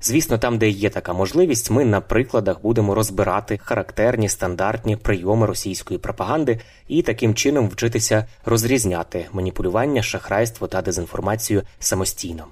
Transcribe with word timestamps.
Звісно, 0.00 0.38
там, 0.38 0.58
де 0.58 0.68
є 0.68 0.90
така 0.90 1.12
можливість, 1.12 1.70
ми 1.70 1.84
на 1.84 2.00
прикладах 2.00 2.62
будемо 2.62 2.94
розбирати 2.94 3.58
характерні 3.62 4.28
стандартні 4.28 4.96
прийоми 4.96 5.46
російської 5.46 5.98
пропаганди 5.98 6.60
і 6.88 7.02
таким 7.02 7.34
чином 7.34 7.68
вчитися 7.68 8.26
розрізняти 8.44 9.26
маніпулювання, 9.32 10.02
шахрайство 10.02 10.66
та 10.66 10.82
дезінформацію 10.82 11.62
самостійно. 11.78 12.46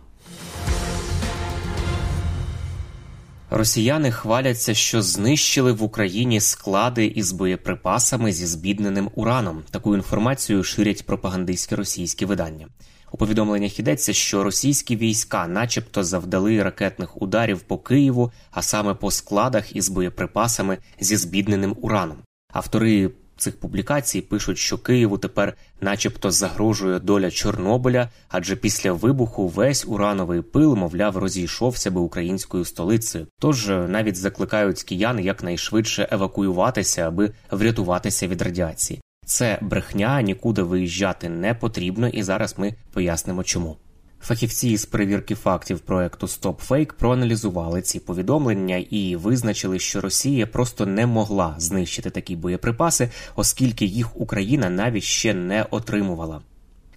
Росіяни 3.50 4.10
хваляться, 4.10 4.74
що 4.74 5.02
знищили 5.02 5.72
в 5.72 5.82
Україні 5.82 6.40
склади 6.40 7.06
із 7.06 7.32
боєприпасами 7.32 8.32
зі 8.32 8.46
збідненим 8.46 9.10
ураном. 9.14 9.62
Таку 9.70 9.94
інформацію 9.94 10.64
ширять 10.64 11.06
пропагандистські 11.06 11.74
російські 11.74 12.24
видання. 12.24 12.66
У 13.14 13.16
повідомленнях 13.16 13.78
йдеться, 13.78 14.12
що 14.12 14.44
російські 14.44 14.96
війська, 14.96 15.46
начебто, 15.46 16.04
завдали 16.04 16.62
ракетних 16.62 17.22
ударів 17.22 17.60
по 17.60 17.78
Києву, 17.78 18.32
а 18.50 18.62
саме 18.62 18.94
по 18.94 19.10
складах 19.10 19.76
із 19.76 19.88
боєприпасами 19.88 20.78
зі 21.00 21.16
збідненим 21.16 21.76
ураном. 21.80 22.16
Автори 22.52 23.10
цих 23.36 23.60
публікацій 23.60 24.20
пишуть, 24.20 24.58
що 24.58 24.78
Києву 24.78 25.18
тепер, 25.18 25.54
начебто, 25.80 26.30
загрожує 26.30 26.98
доля 26.98 27.30
Чорнобиля, 27.30 28.08
адже 28.28 28.56
після 28.56 28.92
вибуху 28.92 29.48
весь 29.48 29.84
урановий 29.88 30.42
пил, 30.42 30.74
мовляв, 30.74 31.16
розійшовся 31.16 31.90
би 31.90 32.00
українською 32.00 32.64
столицею. 32.64 33.26
Тож 33.40 33.68
навіть 33.68 34.16
закликають 34.16 34.82
киян 34.82 35.20
якнайшвидше 35.20 36.08
евакуюватися, 36.10 37.08
аби 37.08 37.32
врятуватися 37.50 38.26
від 38.26 38.42
радіації. 38.42 39.00
Це 39.24 39.58
брехня, 39.62 40.22
нікуди 40.22 40.62
виїжджати 40.62 41.28
не 41.28 41.54
потрібно, 41.54 42.08
і 42.08 42.22
зараз 42.22 42.54
ми 42.58 42.74
пояснимо, 42.92 43.44
чому. 43.44 43.76
Фахівці 44.20 44.76
з 44.76 44.86
перевірки 44.86 45.34
фактів 45.34 45.80
проекту 45.80 46.26
StopFake 46.26 46.92
проаналізували 46.92 47.82
ці 47.82 48.00
повідомлення 48.00 48.76
і 48.90 49.16
визначили, 49.16 49.78
що 49.78 50.00
Росія 50.00 50.46
просто 50.46 50.86
не 50.86 51.06
могла 51.06 51.54
знищити 51.58 52.10
такі 52.10 52.36
боєприпаси, 52.36 53.10
оскільки 53.36 53.84
їх 53.84 54.20
Україна 54.20 54.70
навіть 54.70 55.02
ще 55.02 55.34
не 55.34 55.66
отримувала. 55.70 56.40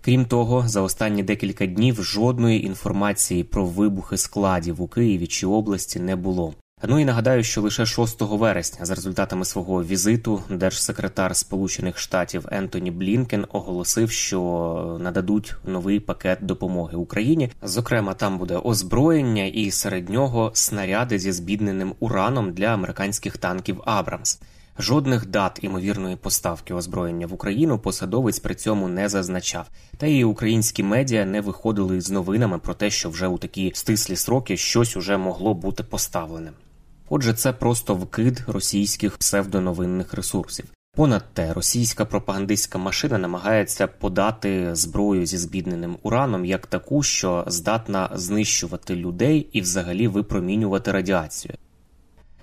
Крім 0.02 0.26
того, 0.26 0.68
за 0.68 0.82
останні 0.82 1.24
декілька 1.24 1.66
днів 1.66 2.04
жодної 2.04 2.66
інформації 2.66 3.44
про 3.44 3.66
вибухи 3.66 4.18
складів 4.18 4.82
у 4.82 4.88
Києві 4.88 5.28
чи 5.28 5.48
області 5.48 6.00
не 6.00 6.16
було. 6.16 6.54
Ну 6.84 7.00
і 7.00 7.06
нагадаю, 7.06 7.44
що 7.44 7.62
лише 7.62 7.86
6 7.86 8.22
вересня, 8.22 8.86
за 8.86 8.96
результатами 8.96 9.46
свого 9.46 9.84
візиту, 9.84 10.44
держсекретар 10.50 11.36
Сполучених 11.36 11.98
Штатів 12.00 12.46
Ентоні 12.52 12.92
Блінкен 12.92 13.46
оголосив, 13.52 14.12
що 14.12 14.98
нададуть 15.02 15.56
новий 15.66 16.00
пакет 16.00 16.40
допомоги 16.42 16.98
Україні. 16.98 17.52
Зокрема, 17.64 18.14
там 18.14 18.38
буде 18.38 18.58
озброєння 18.58 19.46
і 19.46 19.72
серед 19.72 20.10
нього 20.10 20.52
снаряди 20.54 21.20
зі 21.20 21.32
збідненим 21.32 21.94
ураном 22.00 22.54
для 22.54 22.66
американських 22.66 23.38
танків 23.38 23.82
Абрамс. 23.86 24.40
Жодних 24.80 25.26
дат 25.26 25.60
імовірної 25.62 26.16
поставки 26.16 26.74
озброєння 26.74 27.28
в 27.28 27.34
Україну 27.34 27.80
посадовець 27.80 28.40
при 28.40 28.56
цьому 28.56 28.88
не 28.88 29.10
зазначав. 29.10 29.68
Та 29.98 30.08
і 30.08 30.24
українські 30.24 30.84
медіа 30.84 31.26
не 31.26 31.42
виходили 31.42 32.02
з 32.02 32.12
новинами 32.12 32.60
про 32.60 32.74
те, 32.74 32.90
що 32.90 33.10
вже 33.10 33.28
у 33.28 33.38
такі 33.38 33.72
стислі 33.76 34.16
сроки 34.16 34.58
щось 34.58 34.98
уже 34.98 35.18
могло 35.18 35.54
бути 35.54 35.84
поставленим. 35.84 36.54
Отже, 37.10 37.34
це 37.34 37.54
просто 37.54 37.96
вкид 37.96 38.44
російських 38.48 39.18
псевдоновинних 39.18 40.14
ресурсів. 40.14 40.66
Понад 40.96 41.34
те, 41.34 41.54
російська 41.54 42.06
пропагандистська 42.06 42.78
машина 42.78 43.18
намагається 43.18 43.88
подати 43.88 44.76
зброю 44.76 45.26
зі 45.26 45.38
збідненим 45.38 45.98
ураном 46.04 46.46
як 46.46 46.68
таку, 46.68 47.04
що 47.04 47.44
здатна 47.48 48.10
знищувати 48.14 48.96
людей 48.96 49.50
і 49.52 49.62
взагалі 49.62 50.08
випромінювати 50.08 50.92
радіацію. 50.92 51.54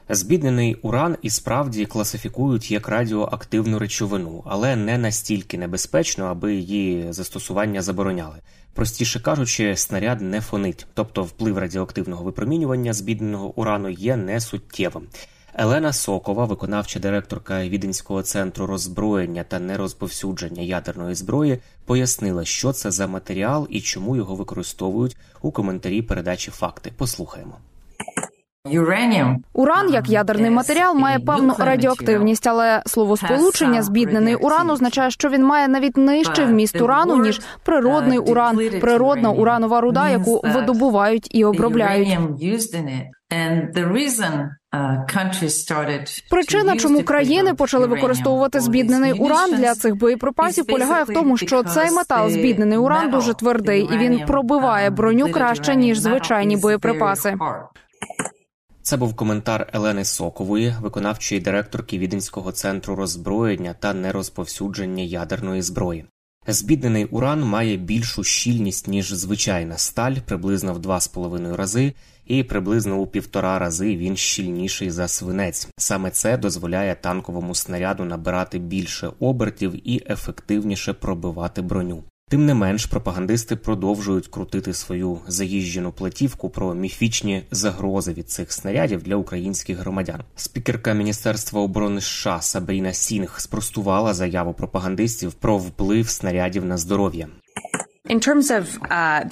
Збіднений 0.08 0.74
уран 0.74 1.16
і 1.22 1.30
справді 1.30 1.86
класифікують 1.86 2.70
як 2.70 2.88
радіоактивну 2.88 3.78
речовину, 3.78 4.42
але 4.46 4.76
не 4.76 4.98
настільки 4.98 5.58
небезпечно, 5.58 6.24
аби 6.24 6.54
її 6.54 7.12
застосування 7.12 7.82
забороняли. 7.82 8.36
Простіше 8.74 9.20
кажучи, 9.20 9.76
снаряд 9.76 10.20
не 10.20 10.40
фонить, 10.40 10.86
тобто 10.94 11.22
вплив 11.22 11.58
радіоактивного 11.58 12.24
випромінювання 12.24 12.92
збідненого 12.92 13.58
урану 13.60 13.88
є 13.88 14.16
несуттєвим. 14.16 15.06
Елена 15.54 15.92
Сокова, 15.92 16.44
виконавча 16.44 17.00
директорка 17.00 17.68
Віденського 17.68 18.22
центру 18.22 18.66
роззброєння 18.66 19.44
та 19.44 19.58
нерозповсюдження 19.58 20.62
ядерної 20.62 21.14
зброї, 21.14 21.58
пояснила, 21.84 22.44
що 22.44 22.72
це 22.72 22.90
за 22.90 23.06
матеріал 23.06 23.66
і 23.70 23.80
чому 23.80 24.16
його 24.16 24.34
використовують 24.34 25.16
у 25.42 25.50
коментарі 25.50 26.02
передачі 26.02 26.50
факти. 26.50 26.92
Послухаємо. 26.96 27.58
Уран 29.52 29.90
як 29.92 30.08
ядерний 30.08 30.50
матеріал 30.50 30.94
має 30.94 31.18
певну 31.18 31.54
радіоактивність, 31.58 32.46
але 32.46 32.82
словосполучення 32.86 33.82
збіднений 33.82 34.34
уран 34.34 34.70
означає, 34.70 35.10
що 35.10 35.28
він 35.28 35.44
має 35.44 35.68
навіть 35.68 35.96
нижчий 35.96 36.44
вміст 36.44 36.80
урану 36.80 37.16
ніж 37.22 37.40
природний 37.64 38.18
уран, 38.18 38.56
природна 38.80 39.30
уранова 39.30 39.80
руда, 39.80 40.08
яку 40.08 40.40
видобувають 40.54 41.28
і 41.30 41.44
обробляють. 41.44 42.08
Причина, 46.30 46.76
чому 46.76 47.02
країни 47.02 47.54
почали 47.54 47.86
використовувати 47.86 48.60
збіднений 48.60 49.12
уран 49.12 49.50
для 49.54 49.74
цих 49.74 49.96
боєприпасів, 49.96 50.66
полягає 50.66 51.04
в 51.04 51.06
тому, 51.14 51.36
що 51.36 51.62
цей 51.62 51.90
метал 51.90 52.30
збіднений 52.30 52.78
уран 52.78 53.10
дуже 53.10 53.34
твердий 53.34 53.88
і 53.94 53.98
він 53.98 54.26
пробиває 54.26 54.90
броню 54.90 55.32
краще 55.32 55.76
ніж 55.76 55.98
звичайні 55.98 56.56
боєприпаси. 56.56 57.36
Це 58.84 58.96
був 58.96 59.14
коментар 59.14 59.70
Елени 59.72 60.04
Сокової, 60.04 60.74
виконавчої 60.80 61.40
директорки 61.40 61.98
Віденського 61.98 62.52
центру 62.52 62.94
роззброєння 62.94 63.74
та 63.80 63.94
нерозповсюдження 63.94 65.02
ядерної 65.04 65.62
зброї. 65.62 66.04
Збіднений 66.46 67.04
уран 67.04 67.42
має 67.42 67.76
більшу 67.76 68.24
щільність 68.24 68.88
ніж 68.88 69.12
звичайна 69.12 69.78
сталь, 69.78 70.14
приблизно 70.26 70.74
в 70.74 70.78
2,5 70.78 71.56
рази, 71.56 71.92
і 72.26 72.42
приблизно 72.42 72.96
у 72.96 73.06
півтора 73.06 73.58
рази 73.58 73.96
він 73.96 74.16
щільніший 74.16 74.90
за 74.90 75.08
свинець. 75.08 75.68
Саме 75.78 76.10
це 76.10 76.36
дозволяє 76.36 76.94
танковому 76.94 77.54
снаряду 77.54 78.04
набирати 78.04 78.58
більше 78.58 79.10
обертів 79.20 79.88
і 79.88 80.02
ефективніше 80.10 80.92
пробивати 80.92 81.62
броню. 81.62 82.04
Тим 82.34 82.46
не 82.46 82.54
менш, 82.54 82.86
пропагандисти 82.86 83.56
продовжують 83.56 84.28
крутити 84.28 84.74
свою 84.74 85.18
заїжджену 85.26 85.92
платівку 85.92 86.50
про 86.50 86.74
міфічні 86.74 87.42
загрози 87.50 88.12
від 88.12 88.30
цих 88.30 88.52
снарядів 88.52 89.02
для 89.02 89.16
українських 89.16 89.78
громадян. 89.78 90.20
Спікерка 90.36 90.92
Міністерства 90.92 91.60
оборони 91.60 92.00
США 92.00 92.40
Сабріна 92.40 92.92
Сінг 92.92 93.40
спростувала 93.40 94.14
заяву 94.14 94.52
пропагандистів 94.52 95.32
про 95.32 95.58
вплив 95.58 96.08
снарядів 96.08 96.64
на 96.64 96.76
здоров'я. 96.76 97.28
Uh, 98.10 99.24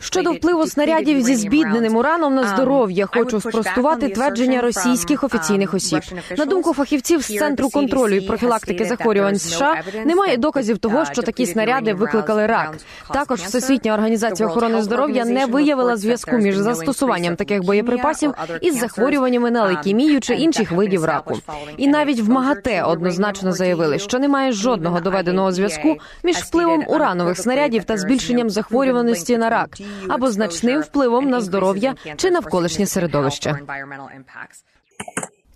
Щодо 0.00 0.32
впливу 0.32 0.66
снарядів 0.66 1.22
зі 1.22 1.34
збідненим 1.34 1.96
ураном 1.96 2.34
на 2.34 2.42
um, 2.42 2.54
здоров'я, 2.54 3.06
хочу 3.06 3.40
спростувати 3.40 4.08
твердження 4.08 4.60
російських 4.60 5.24
офіційних 5.24 5.72
um, 5.72 5.76
осіб. 5.76 6.00
На 6.38 6.44
думку 6.44 6.74
фахівців 6.74 7.22
з 7.22 7.38
центру 7.38 7.70
контролю 7.70 8.14
і 8.14 8.20
профілактики 8.20 8.84
захворювань 8.84 9.38
США, 9.38 9.82
немає 10.04 10.36
доказів 10.36 10.78
того, 10.78 10.98
uh, 10.98 11.12
що 11.12 11.22
такі 11.22 11.46
снаряди 11.46 11.94
викликали 11.94 12.46
рак. 12.46 12.76
Також 13.12 13.40
Всесвітня 13.40 13.94
організація 13.94 14.48
охорони 14.48 14.82
здоров'я 14.82 15.24
не 15.24 15.46
виявила 15.46 15.96
зв'язку 15.96 16.36
між 16.36 16.56
застосуванням 16.56 17.36
таких 17.36 17.62
боєприпасів 17.62 18.34
із 18.60 18.78
захворюваннями 18.78 19.50
на 19.50 19.62
um, 19.62 19.66
лейкемію 19.66 20.20
чи 20.20 20.34
інших 20.34 20.72
видів 20.72 21.04
раку. 21.04 21.38
І 21.76 21.88
навіть 21.88 22.20
в 22.20 22.30
МАГАТЕ 22.30 22.82
однозначно 22.82 23.52
заявили, 23.52 23.98
що 23.98 24.18
немає 24.18 24.52
жодного 24.52 25.00
доведеного 25.00 25.52
зв'язку 25.52 25.96
між 26.22 26.36
впливом 26.36 26.84
уранових 26.88 27.29
снарядів 27.34 27.84
та 27.84 27.96
збільшенням 27.96 28.50
захворюваності 28.50 29.38
на 29.38 29.50
рак 29.50 29.78
або 30.08 30.30
значним 30.30 30.80
впливом 30.80 31.30
на 31.30 31.40
здоров'я 31.40 31.94
чи 32.16 32.30
навколишнє 32.30 32.86
середовище. 32.86 33.58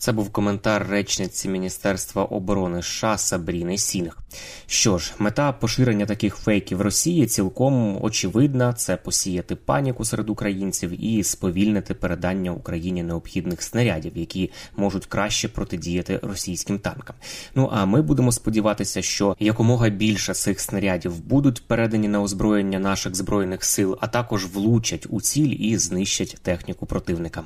Це 0.05 0.13
був 0.13 0.31
коментар 0.31 0.87
речниці 0.91 1.49
Міністерства 1.49 2.25
оборони 2.25 2.83
США 2.83 3.19
Сабріни 3.19 3.79
Сінг. 3.79 4.19
Що 4.67 4.99
ж, 4.99 5.13
мета 5.19 5.53
поширення 5.53 6.07
таких 6.07 6.37
фейків 6.37 6.81
Росії 6.81 7.27
цілком 7.27 8.05
очевидна: 8.05 8.73
це 8.73 8.97
посіяти 8.97 9.57
паніку 9.57 10.05
серед 10.05 10.31
українців 10.31 11.05
і 11.05 11.25
сповільнити 11.25 11.95
передання 11.95 12.53
Україні 12.53 13.03
необхідних 13.03 13.63
снарядів, 13.63 14.13
які 14.15 14.51
можуть 14.77 15.07
краще 15.07 15.49
протидіяти 15.49 16.21
російським 16.23 16.79
танкам. 16.79 17.17
Ну 17.55 17.71
а 17.73 17.87
ми 17.87 18.03
будемо 18.03 18.33
сподіватися, 18.33 19.03
що 19.03 19.37
якомога 19.39 19.89
більше 19.89 20.35
цих 20.35 20.61
снарядів 20.61 21.25
будуть 21.25 21.67
передані 21.67 22.09
на 22.09 22.23
озброєння 22.23 22.79
наших 22.79 23.15
збройних 23.15 23.65
сил, 23.65 23.99
а 24.01 24.07
також 24.07 24.47
влучать 24.47 25.07
у 25.11 25.21
ціль 25.21 25.57
і 25.59 25.79
знищать 25.79 26.37
техніку 26.43 26.87
противника. 26.87 27.43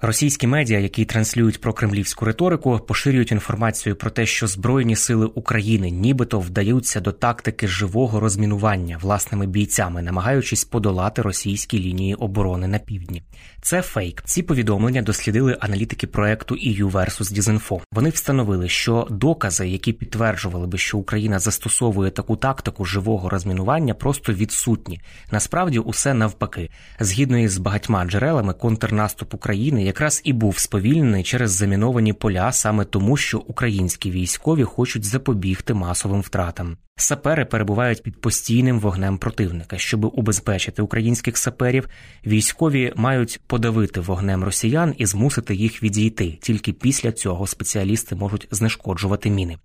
Російські 0.00 0.46
медіа, 0.46 0.78
які 0.78 1.04
транслюють 1.04 1.60
про 1.60 1.72
кремлівську 1.72 2.24
риторику, 2.24 2.78
поширюють 2.78 3.32
інформацію 3.32 3.96
про 3.96 4.10
те, 4.10 4.26
що 4.26 4.46
збройні 4.46 4.96
сили 4.96 5.26
України 5.26 5.90
нібито 5.90 6.40
вдаються 6.40 7.00
до 7.00 7.12
тактики 7.12 7.68
живого 7.68 8.20
розмінування 8.20 8.98
власними 9.02 9.46
бійцями, 9.46 10.02
намагаючись 10.02 10.64
подолати 10.64 11.22
російські 11.22 11.78
лінії 11.78 12.14
оборони 12.14 12.66
на 12.66 12.78
півдні. 12.78 13.22
Це 13.62 13.82
фейк. 13.82 14.22
Ці 14.24 14.42
повідомлення 14.42 15.02
дослідили 15.02 15.56
аналітики 15.60 16.06
проекту 16.06 16.54
EU 16.54 16.90
versus 16.90 17.38
Disinfo. 17.38 17.80
Вони 17.92 18.10
встановили, 18.10 18.68
що 18.68 19.06
докази, 19.10 19.68
які 19.68 19.92
підтверджували 19.92 20.66
би, 20.66 20.78
що 20.78 20.98
Україна 20.98 21.38
застосовує 21.38 22.10
таку 22.10 22.36
тактику 22.36 22.84
живого 22.84 23.28
розмінування, 23.28 23.94
просто 23.94 24.32
відсутні. 24.32 25.00
Насправді, 25.30 25.78
усе 25.78 26.14
навпаки, 26.14 26.70
згідно 27.00 27.38
із 27.38 27.58
багатьма 27.58 28.04
джерелами, 28.04 28.52
контрнаступ 28.52 29.34
України 29.34 29.85
якраз 29.86 30.20
і 30.24 30.32
був 30.32 30.58
сповільнений 30.58 31.22
через 31.22 31.50
заміновані 31.50 32.12
поля 32.12 32.52
саме 32.52 32.84
тому, 32.84 33.16
що 33.16 33.38
українські 33.38 34.10
військові 34.10 34.64
хочуть 34.64 35.04
запобігти 35.04 35.74
масовим 35.74 36.20
втратам. 36.20 36.76
Сапери 36.96 37.44
перебувають 37.44 38.02
під 38.02 38.20
постійним 38.20 38.80
вогнем 38.80 39.18
противника. 39.18 39.78
Щоб 39.78 40.04
убезпечити 40.04 40.82
українських 40.82 41.38
саперів, 41.38 41.88
військові 42.26 42.92
мають 42.96 43.40
подавити 43.46 44.00
вогнем 44.00 44.44
росіян 44.44 44.94
і 44.98 45.06
змусити 45.06 45.54
їх 45.54 45.82
відійти. 45.82 46.38
Тільки 46.42 46.72
після 46.72 47.12
цього 47.12 47.46
спеціалісти 47.46 48.14
можуть 48.14 48.48
знешкоджувати 48.50 49.30
міни. 49.30 49.56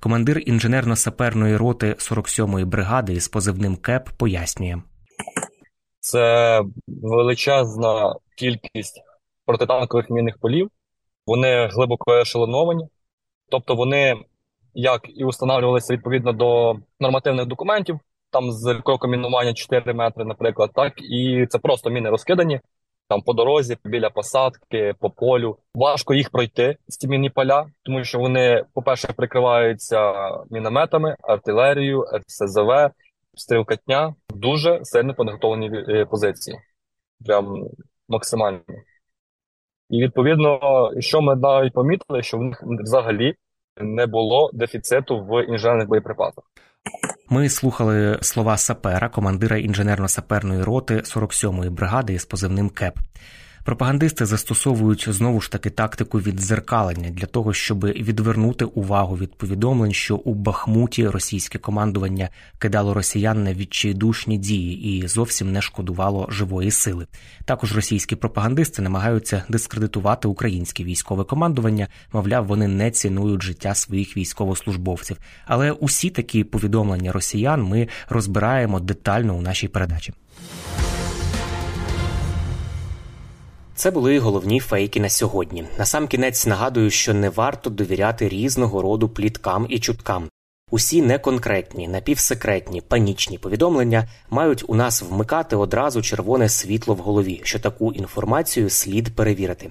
Командир 0.00 0.38
інженерно-саперної 0.38 1.56
роти 1.56 1.86
47-ї 1.86 2.64
бригади 2.64 3.12
із 3.12 3.28
позивним 3.28 3.76
КЕП 3.76 4.08
пояснює: 4.16 4.76
це 6.00 6.62
величезна 6.86 8.14
кількість 8.38 9.02
протитанкових 9.46 10.10
мінних 10.10 10.38
полів. 10.38 10.70
Вони 11.26 11.66
глибоко 11.66 12.12
ешелоновані, 12.12 12.88
тобто 13.50 13.74
вони 13.74 14.16
як 14.74 15.02
і 15.08 15.24
встановлювалися 15.24 15.92
відповідно 15.94 16.32
до 16.32 16.76
нормативних 17.00 17.46
документів, 17.46 17.98
там 18.30 18.52
з 18.52 18.74
кроком 18.84 19.10
мінування 19.10 19.54
4 19.54 19.94
метри, 19.94 20.24
наприклад, 20.24 20.70
так 20.74 20.92
і 21.02 21.46
це 21.50 21.58
просто 21.58 21.90
міни 21.90 22.10
розкидані 22.10 22.60
там 23.08 23.22
по 23.22 23.32
дорозі, 23.32 23.76
біля 23.84 24.10
посадки, 24.10 24.94
по 25.00 25.10
полю. 25.10 25.58
Важко 25.74 26.14
їх 26.14 26.30
пройти 26.30 26.76
ці 26.88 27.08
мінні 27.08 27.30
поля, 27.30 27.66
тому 27.82 28.04
що 28.04 28.18
вони, 28.18 28.64
по-перше, 28.74 29.12
прикриваються 29.12 30.12
мінометами, 30.50 31.16
артилерією, 31.22 32.04
РСЗВ, 32.14 32.90
стрілкатня. 33.34 34.14
Дуже 34.28 34.80
сильно 34.82 35.14
підготовлені 35.14 35.70
е, 35.88 36.04
позиції, 36.04 36.58
прям 37.26 37.68
максимально. 38.08 38.60
І 39.90 40.02
відповідно, 40.02 40.60
що 40.98 41.20
ми 41.20 41.36
навіть 41.36 41.72
помітили, 41.72 42.22
що 42.22 42.38
в 42.38 42.42
них 42.42 42.62
взагалі 42.62 43.34
не 43.80 44.06
було 44.06 44.50
дефіциту 44.52 45.18
в 45.18 45.44
інженерних 45.44 45.88
боєприпасах. 45.88 46.44
Ми 47.30 47.48
слухали 47.48 48.18
слова 48.22 48.56
сапера, 48.56 49.08
командира 49.08 49.56
інженерно-саперної 49.56 50.64
роти 50.64 50.94
47-ї 50.94 51.70
бригади 51.70 52.18
з 52.18 52.24
позивним 52.26 52.70
КЕП. 52.70 52.98
Пропагандисти 53.66 54.26
застосовують 54.26 55.08
знову 55.08 55.40
ж 55.40 55.50
таки 55.50 55.70
тактику 55.70 56.18
віддзеркалення 56.18 57.10
для 57.10 57.26
того, 57.26 57.52
щоб 57.52 57.84
відвернути 57.84 58.64
увагу 58.64 59.16
від 59.16 59.34
повідомлень, 59.34 59.92
що 59.92 60.16
у 60.16 60.34
Бахмуті 60.34 61.08
російське 61.08 61.58
командування 61.58 62.28
кидало 62.58 62.94
росіян 62.94 63.44
на 63.44 63.54
відчайдушні 63.54 64.38
дії 64.38 64.98
і 64.98 65.08
зовсім 65.08 65.52
не 65.52 65.62
шкодувало 65.62 66.26
живої 66.30 66.70
сили. 66.70 67.06
Також 67.44 67.76
російські 67.76 68.16
пропагандисти 68.16 68.82
намагаються 68.82 69.42
дискредитувати 69.48 70.28
українське 70.28 70.84
військове 70.84 71.24
командування, 71.24 71.88
мовляв, 72.12 72.46
вони 72.46 72.68
не 72.68 72.90
цінують 72.90 73.42
життя 73.42 73.74
своїх 73.74 74.16
військовослужбовців. 74.16 75.16
Але 75.46 75.72
усі 75.72 76.10
такі 76.10 76.44
повідомлення 76.44 77.12
росіян 77.12 77.62
ми 77.62 77.88
розбираємо 78.08 78.80
детально 78.80 79.36
у 79.36 79.40
нашій 79.40 79.68
передачі. 79.68 80.12
Це 83.76 83.90
були 83.90 84.18
головні 84.18 84.60
фейки 84.60 85.00
на 85.00 85.08
сьогодні. 85.08 85.64
Насамкінець 85.78 86.46
нагадую, 86.46 86.90
що 86.90 87.14
не 87.14 87.30
варто 87.30 87.70
довіряти 87.70 88.28
різного 88.28 88.82
роду 88.82 89.08
пліткам 89.08 89.66
і 89.68 89.78
чуткам. 89.78 90.28
Усі 90.70 91.02
неконкретні, 91.02 91.88
напівсекретні, 91.88 92.80
панічні 92.80 93.38
повідомлення 93.38 94.08
мають 94.30 94.64
у 94.68 94.74
нас 94.74 95.02
вмикати 95.02 95.56
одразу 95.56 96.02
червоне 96.02 96.48
світло 96.48 96.94
в 96.94 96.98
голові, 96.98 97.40
що 97.44 97.58
таку 97.58 97.92
інформацію 97.92 98.70
слід 98.70 99.14
перевірити 99.14 99.70